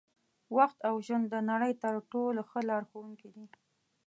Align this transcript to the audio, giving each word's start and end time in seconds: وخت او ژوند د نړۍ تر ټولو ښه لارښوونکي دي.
وخت 0.57 0.77
او 0.87 0.95
ژوند 1.05 1.25
د 1.29 1.35
نړۍ 1.49 1.73
تر 1.83 1.93
ټولو 2.11 2.41
ښه 2.49 2.59
لارښوونکي 2.69 3.27
دي. 3.35 3.45